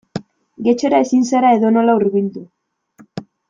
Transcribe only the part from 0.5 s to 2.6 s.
Getxora ezin zara edonola hurbildu.